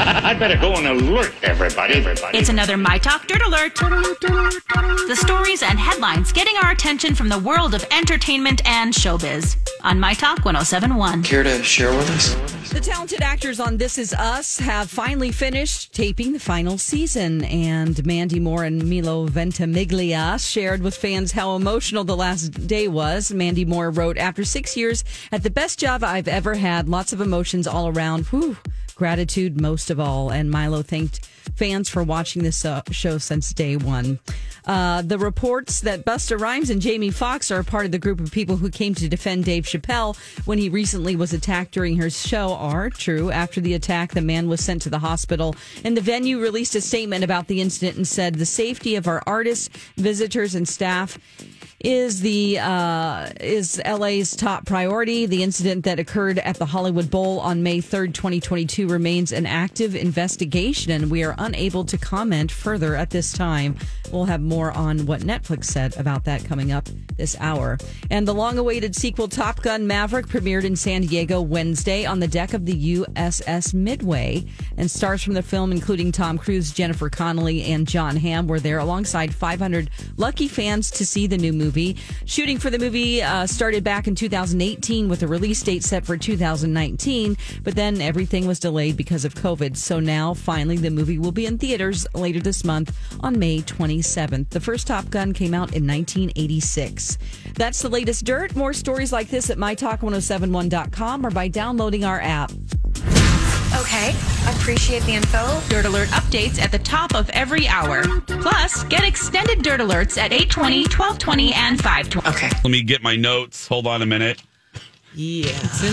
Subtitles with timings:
[0.00, 1.94] I better go and alert everybody.
[1.94, 2.38] Everybody.
[2.38, 3.74] It's another My Talk Dirt Alert.
[3.74, 9.98] The stories and headlines getting our attention from the world of entertainment and showbiz on
[9.98, 11.24] My Talk 1071.
[11.24, 12.34] Care to share with us?
[12.70, 18.04] The talented actors on This Is Us have finally finished taping the final season, and
[18.06, 23.32] Mandy Moore and Milo Ventimiglia shared with fans how emotional the last day was.
[23.32, 25.02] Mandy Moore wrote, After six years
[25.32, 28.26] at the best job I've ever had, lots of emotions all around.
[28.26, 28.58] Whew,
[28.98, 30.30] gratitude most of all.
[30.30, 31.24] And Milo thanked
[31.56, 34.18] fans for watching this uh, show since day one.
[34.66, 38.30] Uh, the reports that Busta Rhymes and Jamie Foxx are part of the group of
[38.30, 42.52] people who came to defend Dave Chappelle when he recently was attacked during his show
[42.52, 43.30] are true.
[43.30, 45.54] After the attack, the man was sent to the hospital,
[45.84, 49.22] and the venue released a statement about the incident and said the safety of our
[49.26, 51.18] artists, visitors, and staff
[51.80, 55.26] is the uh, is LA's top priority.
[55.26, 59.94] The incident that occurred at the Hollywood Bowl on May 3rd, 2022 remains an active
[59.94, 63.76] investigation and we are unable to comment further at this time.
[64.10, 67.78] We'll have more on what Netflix said about that coming up this hour.
[68.10, 72.54] And the long-awaited sequel Top Gun Maverick premiered in San Diego Wednesday on the deck
[72.54, 77.86] of the USS Midway and stars from the film including Tom Cruise, Jennifer Connelly and
[77.86, 81.96] Jon Hamm were there alongside 500 lucky fans to see the new movie movie.
[82.24, 86.16] Shooting for the movie uh, started back in 2018 with a release date set for
[86.16, 89.76] 2019, but then everything was delayed because of COVID.
[89.76, 94.48] So now, finally, the movie will be in theaters later this month on May 27th.
[94.48, 97.18] The first Top Gun came out in 1986.
[97.54, 98.56] That's the latest dirt.
[98.56, 102.50] More stories like this at mytalk1071.com or by downloading our app.
[103.78, 104.10] Okay,
[104.48, 105.60] appreciate the info.
[105.68, 108.02] Dirt Alert updates at the top of every hour.
[108.26, 112.28] Plus, get extended Dirt Alerts at 820, 1220, and 520.
[112.28, 112.48] Okay.
[112.64, 113.68] Let me get my notes.
[113.68, 114.42] Hold on a minute.
[115.14, 115.56] Yeah.